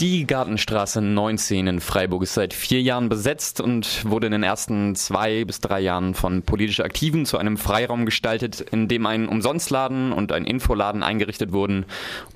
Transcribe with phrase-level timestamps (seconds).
[0.00, 4.94] Die Gartenstraße 19 in Freiburg ist seit vier Jahren besetzt und wurde in den ersten
[4.94, 10.12] zwei bis drei Jahren von politisch Aktiven zu einem Freiraum gestaltet, in dem ein Umsonstladen
[10.12, 11.84] und ein Infoladen eingerichtet wurden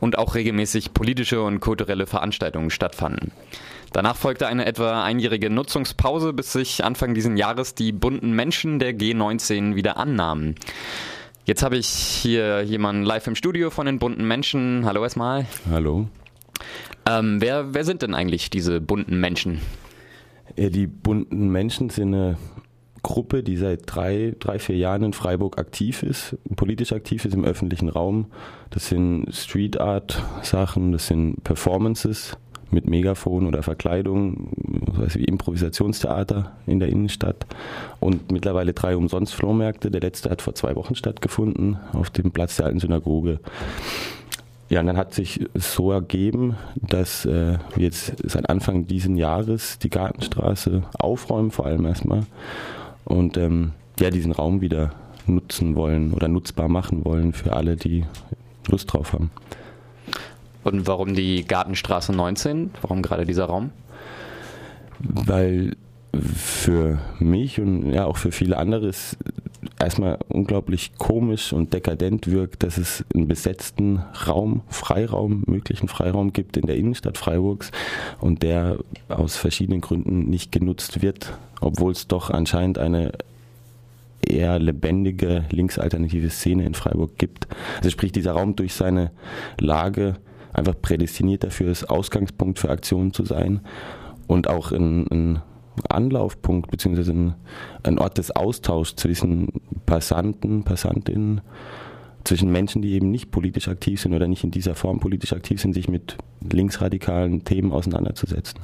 [0.01, 3.31] und auch regelmäßig politische und kulturelle Veranstaltungen stattfanden.
[3.93, 8.93] Danach folgte eine etwa einjährige Nutzungspause, bis sich Anfang dieses Jahres die bunten Menschen der
[8.93, 10.57] G19 wieder annahmen.
[11.45, 14.85] Jetzt habe ich hier jemanden live im Studio von den bunten Menschen.
[14.85, 15.47] Hallo erstmal.
[15.71, 16.09] Hallo.
[17.09, 19.61] Ähm, wer, wer sind denn eigentlich diese bunten Menschen?
[20.57, 22.37] Ja, die bunten Menschen sind eine
[23.03, 27.45] Gruppe, die seit drei, drei, vier Jahren in Freiburg aktiv ist, politisch aktiv ist im
[27.45, 28.27] öffentlichen Raum.
[28.71, 32.37] Das sind Street Art Sachen, das sind Performances
[32.71, 34.49] mit Megafon oder Verkleidung,
[34.97, 37.45] was wie Improvisationstheater in der Innenstadt
[38.01, 39.91] und mittlerweile drei Umsonst-Flohmärkte.
[39.91, 43.41] Der letzte hat vor zwei Wochen stattgefunden auf dem Platz der alten Synagoge.
[44.73, 49.79] Ja, und dann hat sich so ergeben, dass äh, wir jetzt seit Anfang dieses Jahres
[49.79, 52.23] die Gartenstraße aufräumen, vor allem erstmal,
[53.05, 54.95] und ähm, ja, diesen Raum wieder
[55.27, 58.07] nutzen wollen oder nutzbar machen wollen für alle, die
[58.67, 59.31] Lust drauf haben.
[60.65, 62.71] Und warum die Gartenstraße 19?
[62.81, 63.73] Warum gerade dieser Raum?
[65.01, 65.77] Weil
[66.19, 69.19] für mich und ja auch für viele andere es
[69.79, 76.57] erstmal unglaublich komisch und dekadent wirkt, dass es einen besetzten Raum, Freiraum, möglichen Freiraum gibt
[76.57, 77.71] in der Innenstadt Freiburgs
[78.21, 83.13] und der aus verschiedenen Gründen nicht genutzt wird, obwohl es doch anscheinend eine
[84.27, 87.49] eher lebendige linksalternative Szene in Freiburg gibt.
[87.79, 89.11] Also sprich, dieser Raum durch seine
[89.59, 90.17] Lage
[90.53, 93.61] einfach prädestiniert dafür ist, Ausgangspunkt für Aktionen zu sein
[94.27, 95.43] und auch ein, ein
[95.89, 97.35] Anlaufpunkt beziehungsweise ein,
[97.83, 99.49] ein Ort des Austauschs zwischen
[99.87, 101.41] Passanten, Passantinnen,
[102.25, 105.61] zwischen Menschen, die eben nicht politisch aktiv sind oder nicht in dieser Form politisch aktiv
[105.61, 108.61] sind, sich mit linksradikalen Themen auseinanderzusetzen.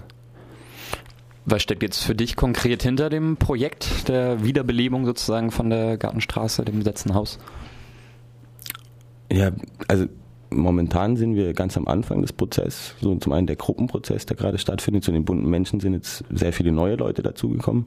[1.45, 6.65] Was steckt jetzt für dich konkret hinter dem Projekt der Wiederbelebung sozusagen von der Gartenstraße,
[6.65, 7.39] dem besetzten Haus?
[9.33, 9.53] Ja,
[9.89, 10.07] also
[10.51, 12.95] momentan sind wir ganz am Anfang des Prozesses.
[13.01, 15.05] So zum einen der Gruppenprozess, der gerade stattfindet.
[15.05, 17.87] Zu den bunten Menschen sind jetzt sehr viele neue Leute dazugekommen.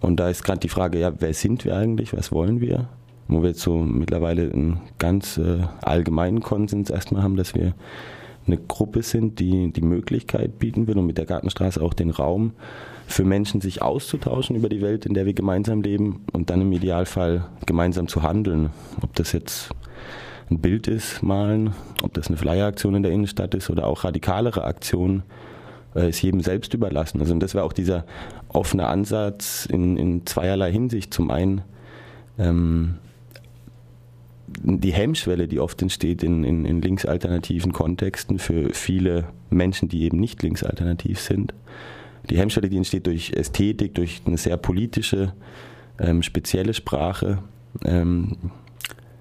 [0.00, 2.16] Und da ist gerade die Frage, ja, wer sind wir eigentlich?
[2.16, 2.88] Was wollen wir?
[3.28, 7.74] Wo wir jetzt so mittlerweile einen ganz äh, allgemeinen Konsens erstmal haben, dass wir
[8.46, 12.52] eine Gruppe sind, die die Möglichkeit bieten will und mit der Gartenstraße auch den Raum
[13.06, 16.72] für Menschen, sich auszutauschen über die Welt, in der wir gemeinsam leben und dann im
[16.72, 18.70] Idealfall gemeinsam zu handeln.
[19.02, 19.70] Ob das jetzt
[20.50, 21.72] ein Bild ist, malen,
[22.02, 25.22] ob das eine Flyer-Aktion in der Innenstadt ist oder auch radikalere Aktionen,
[25.94, 27.20] äh, ist jedem selbst überlassen.
[27.20, 28.04] Also das wäre auch dieser
[28.48, 31.14] offene Ansatz in, in zweierlei Hinsicht.
[31.14, 31.62] Zum einen
[32.38, 32.96] ähm,
[34.62, 40.18] die Hemmschwelle, die oft entsteht in, in, in linksalternativen Kontexten für viele Menschen, die eben
[40.18, 41.54] nicht linksalternativ sind.
[42.28, 45.32] Die Hemmschwelle, die entsteht durch Ästhetik, durch eine sehr politische,
[45.98, 47.38] ähm, spezielle Sprache.
[47.84, 48.36] Ähm,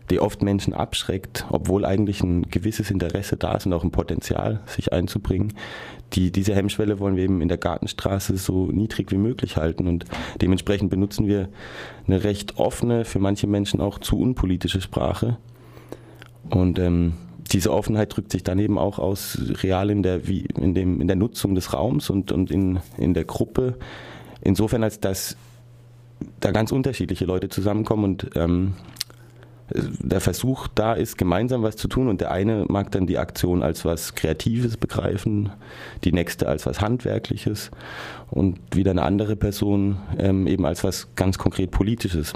[0.09, 4.62] die oft Menschen abschreckt, obwohl eigentlich ein gewisses Interesse da ist und auch ein Potenzial,
[4.66, 5.53] sich einzubringen.
[6.14, 10.06] Die, diese Hemmschwelle wollen wir eben in der Gartenstraße so niedrig wie möglich halten und
[10.42, 11.50] dementsprechend benutzen wir
[12.08, 15.38] eine recht offene, für manche Menschen auch zu unpolitische Sprache.
[16.50, 17.14] Und ähm,
[17.52, 21.08] diese Offenheit drückt sich dann eben auch aus real in der, wie, in dem, in
[21.08, 23.78] der Nutzung des Raums und, und in, in der Gruppe.
[24.42, 25.36] Insofern, als dass
[26.40, 28.74] da ganz unterschiedliche Leute zusammenkommen und ähm,
[29.72, 33.63] der Versuch da ist, gemeinsam was zu tun und der eine mag dann die Aktion
[33.63, 35.52] als was Kreatives begreifen,
[36.03, 37.72] die nächste als was Handwerkliches
[38.30, 42.34] und wieder eine andere Person ähm, eben als was ganz konkret Politisches.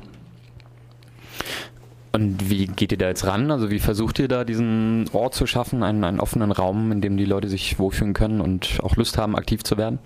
[2.12, 3.50] Und wie geht ihr da jetzt ran?
[3.50, 7.18] Also wie versucht ihr da diesen Ort zu schaffen, einen, einen offenen Raum, in dem
[7.18, 9.98] die Leute sich wohlfühlen können und auch Lust haben, aktiv zu werden?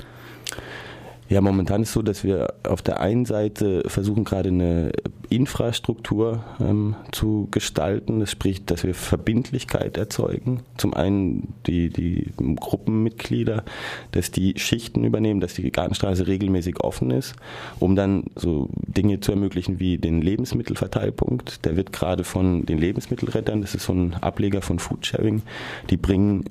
[1.30, 4.94] Ja, momentan ist es so, dass wir auf der einen Seite versuchen gerade eine
[5.30, 8.22] Infrastruktur ähm, zu gestalten.
[8.22, 10.62] Das spricht, dass wir Verbindlichkeit erzeugen.
[10.78, 13.64] Zum einen die, die Gruppenmitglieder,
[14.12, 17.36] dass die Schichten übernehmen, dass die Gartenstraße regelmäßig offen ist,
[17.80, 21.66] um dann so Dinge zu ermöglichen wie den Lebensmittelverteilpunkt.
[21.66, 25.42] Der wird gerade von den Lebensmittelrettern, das ist so ein Ableger von Foodsharing,
[25.90, 26.46] die bringen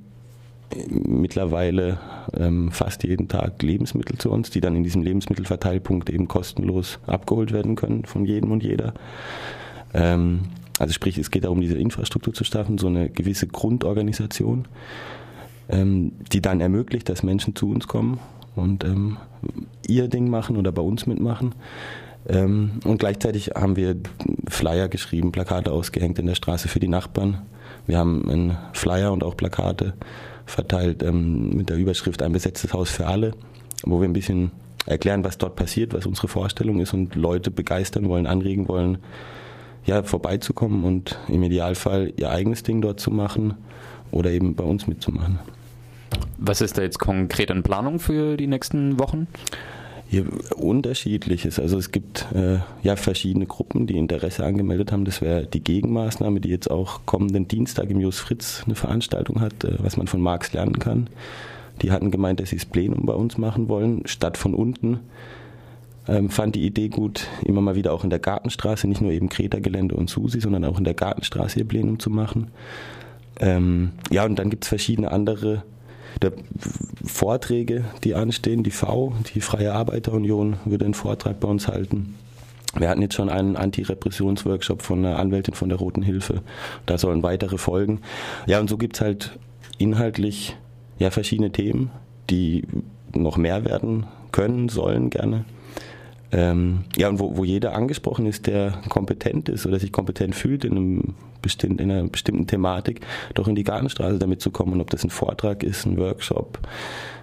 [0.88, 1.98] mittlerweile
[2.38, 7.52] ähm, fast jeden Tag Lebensmittel zu uns, die dann in diesem Lebensmittelverteilpunkt eben kostenlos abgeholt
[7.52, 8.94] werden können von jedem und jeder.
[9.94, 10.40] Ähm,
[10.78, 14.68] also sprich, es geht darum, diese Infrastruktur zu schaffen, so eine gewisse Grundorganisation,
[15.68, 18.18] ähm, die dann ermöglicht, dass Menschen zu uns kommen
[18.54, 19.16] und ähm,
[19.86, 21.54] ihr Ding machen oder bei uns mitmachen.
[22.28, 23.96] Ähm, und gleichzeitig haben wir
[24.48, 27.42] Flyer geschrieben, Plakate ausgehängt in der Straße für die Nachbarn
[27.86, 29.94] Wir haben einen Flyer und auch Plakate
[30.46, 33.32] verteilt ähm, mit der Überschrift Ein besetztes Haus für alle,
[33.84, 34.52] wo wir ein bisschen
[34.86, 38.98] erklären, was dort passiert, was unsere Vorstellung ist und Leute begeistern wollen, anregen wollen,
[39.84, 43.54] ja, vorbeizukommen und im Idealfall ihr eigenes Ding dort zu machen
[44.10, 45.38] oder eben bei uns mitzumachen.
[46.38, 49.26] Was ist da jetzt konkret in Planung für die nächsten Wochen?
[50.08, 50.24] Hier
[50.56, 51.58] unterschiedliches.
[51.58, 55.04] Also es gibt äh, ja verschiedene Gruppen, die Interesse angemeldet haben.
[55.04, 59.64] Das wäre die Gegenmaßnahme, die jetzt auch kommenden Dienstag im Jus Fritz eine Veranstaltung hat,
[59.64, 61.08] äh, was man von Marx lernen kann.
[61.82, 65.00] Die hatten gemeint, dass sie das Plenum bei uns machen wollen, statt von unten.
[66.08, 69.28] Ähm, fand die Idee gut, immer mal wieder auch in der Gartenstraße, nicht nur eben
[69.28, 72.52] Kreta-Gelände und Susi, sondern auch in der Gartenstraße ihr Plenum zu machen.
[73.40, 75.64] Ähm, ja, und dann gibt es verschiedene andere
[76.22, 76.32] der
[77.04, 78.62] Vorträge, die anstehen.
[78.62, 82.14] Die V, die Freie Arbeiterunion, würde einen Vortrag bei uns halten.
[82.78, 86.42] Wir hatten jetzt schon einen Anti-Repressions-Workshop von einer Anwältin von der Roten Hilfe.
[86.84, 88.00] Da sollen weitere folgen.
[88.46, 89.38] Ja, und so gibt es halt
[89.78, 90.56] inhaltlich
[90.98, 91.90] ja, verschiedene Themen,
[92.28, 92.64] die
[93.14, 95.44] noch mehr werden können, sollen gerne.
[96.32, 100.64] Ähm, ja, und wo, wo jeder angesprochen ist, der kompetent ist oder sich kompetent fühlt
[100.64, 103.00] in, einem bestimmt, in einer bestimmten Thematik,
[103.34, 104.80] doch in die Gartenstraße damit zu kommen.
[104.80, 106.58] ob das ein Vortrag ist, ein Workshop,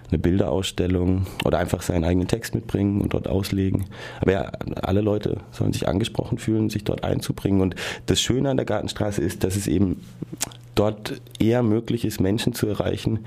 [0.08, 3.86] eine Bilderausstellung oder einfach seinen eigenen Text mitbringen und dort auslegen.
[4.20, 4.52] Aber ja,
[4.82, 7.60] alle Leute sollen sich angesprochen fühlen, sich dort einzubringen.
[7.60, 7.74] Und
[8.06, 10.00] das Schöne an der Gartenstraße ist, dass es eben
[10.74, 13.20] dort eher möglich ist, Menschen zu erreichen,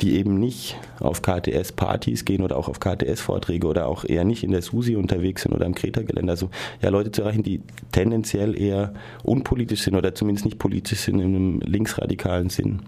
[0.00, 4.50] die eben nicht auf KTS-Partys gehen oder auch auf KTS-Vorträge oder auch eher nicht in
[4.50, 6.32] der Susi unterwegs sind oder am Kreta-Gelände.
[6.32, 6.50] Also
[6.82, 7.60] ja, Leute zu erreichen, die
[7.92, 12.80] tendenziell eher unpolitisch sind oder zumindest nicht politisch sind in einem linksradikalen Sinn.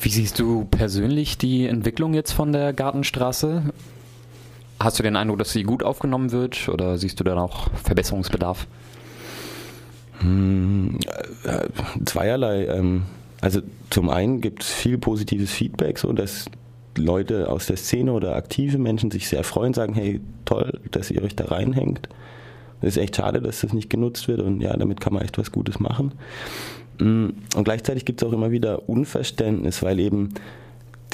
[0.00, 3.62] Wie siehst du persönlich die Entwicklung jetzt von der Gartenstraße?
[4.78, 8.68] Hast du den Eindruck, dass sie gut aufgenommen wird oder siehst du da noch Verbesserungsbedarf?
[12.04, 12.66] Zweierlei.
[12.66, 13.02] Ähm,
[13.40, 16.46] also zum einen gibt es viel positives Feedback, so dass
[16.96, 21.22] Leute aus der Szene oder aktive Menschen sich sehr freuen, sagen, hey, toll, dass ihr
[21.22, 22.08] euch da reinhängt.
[22.80, 25.38] Es ist echt schade, dass das nicht genutzt wird und ja, damit kann man echt
[25.38, 26.12] was Gutes machen.
[26.98, 30.30] Hm, und gleichzeitig gibt es auch immer wieder Unverständnis, weil eben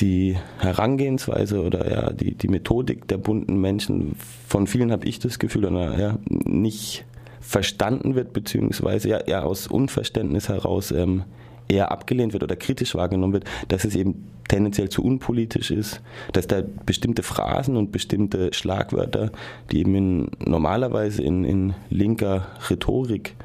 [0.00, 4.16] die Herangehensweise oder ja die, die Methodik der bunten Menschen,
[4.48, 7.04] von vielen habe ich das Gefühl, oder, ja, nicht
[7.44, 11.24] verstanden wird, beziehungsweise ja, ja aus Unverständnis heraus ähm,
[11.68, 16.00] eher abgelehnt wird oder kritisch wahrgenommen wird, dass es eben tendenziell zu unpolitisch ist,
[16.32, 19.30] dass da bestimmte Phrasen und bestimmte Schlagwörter,
[19.70, 23.36] die eben in, normalerweise in, in linker Rhetorik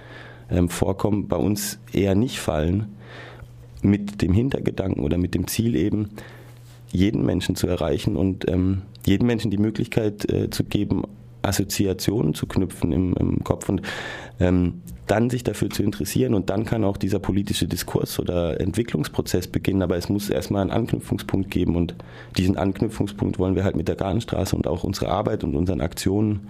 [0.50, 2.96] ähm, vorkommen, bei uns eher nicht fallen,
[3.82, 6.10] mit dem Hintergedanken oder mit dem Ziel eben,
[6.92, 11.04] jeden Menschen zu erreichen und ähm, jedem Menschen die Möglichkeit äh, zu geben,
[11.42, 13.82] Assoziationen zu knüpfen im, im Kopf und
[14.40, 19.48] ähm, dann sich dafür zu interessieren und dann kann auch dieser politische Diskurs oder Entwicklungsprozess
[19.48, 21.96] beginnen, aber es muss erstmal einen Anknüpfungspunkt geben und
[22.38, 26.48] diesen Anknüpfungspunkt wollen wir halt mit der Gartenstraße und auch unserer Arbeit und unseren Aktionen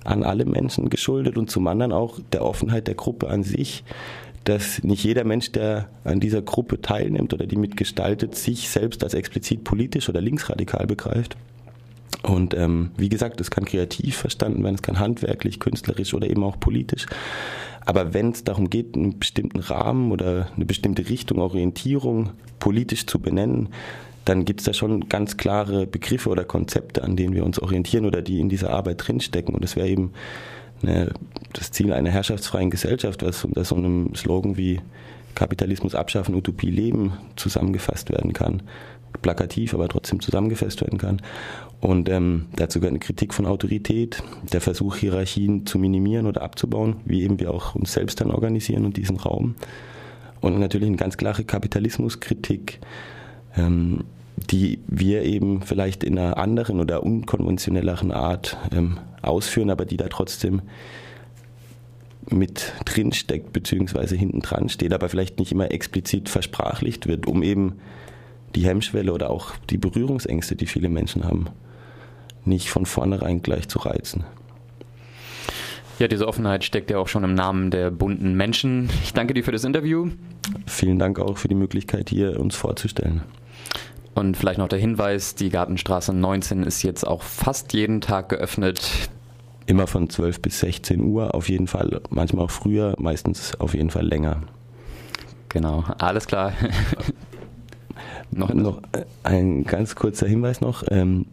[0.03, 3.83] an alle Menschen geschuldet und zum anderen auch der Offenheit der Gruppe an sich,
[4.43, 9.13] dass nicht jeder Mensch, der an dieser Gruppe teilnimmt oder die mitgestaltet, sich selbst als
[9.13, 11.35] explizit politisch oder linksradikal begreift.
[12.23, 16.43] Und ähm, wie gesagt, es kann kreativ verstanden werden, es kann handwerklich, künstlerisch oder eben
[16.43, 17.05] auch politisch.
[17.85, 23.19] Aber wenn es darum geht, einen bestimmten Rahmen oder eine bestimmte Richtung, Orientierung politisch zu
[23.19, 23.69] benennen,
[24.25, 28.05] dann gibt es da schon ganz klare Begriffe oder Konzepte, an denen wir uns orientieren
[28.05, 29.55] oder die in dieser Arbeit drinstecken.
[29.55, 30.11] Und das wäre eben
[30.83, 31.13] eine,
[31.53, 34.81] das Ziel einer herrschaftsfreien Gesellschaft, was unter so einem Slogan wie
[35.33, 38.63] Kapitalismus abschaffen, Utopie leben zusammengefasst werden kann.
[39.21, 41.21] Plakativ, aber trotzdem zusammengefasst werden kann.
[41.79, 46.97] Und ähm, dazu gehört eine Kritik von Autorität, der Versuch, Hierarchien zu minimieren oder abzubauen,
[47.05, 49.55] wie eben wir auch uns selbst dann organisieren und diesen Raum.
[50.41, 52.79] Und natürlich eine ganz klare Kapitalismuskritik,
[53.55, 54.03] ähm,
[54.51, 60.07] die wir eben vielleicht in einer anderen oder unkonventionelleren Art ähm, ausführen, aber die da
[60.07, 60.61] trotzdem
[62.29, 67.41] mit drin steckt, beziehungsweise hinten dran steht, aber vielleicht nicht immer explizit versprachlicht wird, um
[67.41, 67.79] eben
[68.55, 71.47] die Hemmschwelle oder auch die Berührungsängste, die viele Menschen haben,
[72.45, 74.25] nicht von vornherein gleich zu reizen.
[75.99, 78.89] Ja, diese Offenheit steckt ja auch schon im Namen der bunten Menschen.
[79.01, 80.09] Ich danke dir für das Interview.
[80.67, 83.23] Vielen Dank auch für die Möglichkeit, hier uns vorzustellen.
[84.13, 89.09] Und vielleicht noch der Hinweis, die Gartenstraße 19 ist jetzt auch fast jeden Tag geöffnet.
[89.65, 93.89] Immer von 12 bis 16 Uhr auf jeden Fall, manchmal auch früher, meistens auf jeden
[93.89, 94.41] Fall länger.
[95.49, 96.53] Genau, alles klar.
[98.31, 98.81] noch, noch
[99.23, 100.83] ein ganz kurzer Hinweis noch.
[100.89, 101.25] Ähm,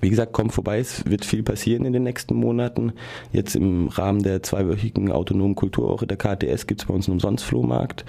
[0.00, 2.92] wie gesagt, kommt vorbei, es wird viel passieren in den nächsten Monaten.
[3.32, 8.04] Jetzt im Rahmen der zweiwöchigen autonomen Kulturwoche der KTS gibt es bei uns einen Umsonst-Flohmarkt.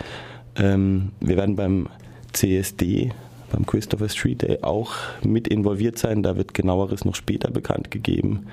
[0.55, 1.88] Ähm, wir werden beim
[2.31, 3.12] CSD,
[3.51, 4.93] beim Christopher Street Day, auch
[5.24, 6.24] mit involviert sein.
[6.24, 8.48] Da wird genaueres noch später bekannt gegeben.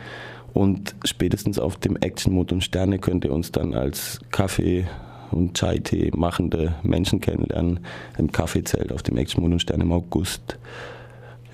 [0.52, 4.86] Und spätestens auf dem Action Mode und Sterne könnt ihr uns dann als Kaffee
[5.32, 7.80] und Chai-Tee machende Menschen kennenlernen
[8.18, 10.58] im Kaffeezelt auf dem Mode und Sterne im August.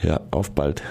[0.03, 0.83] Ja, auf bald.